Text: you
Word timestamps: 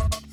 you 0.00 0.29